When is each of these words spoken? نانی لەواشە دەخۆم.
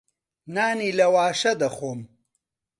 نانی 0.55 0.89
لەواشە 0.97 1.53
دەخۆم. 1.61 1.99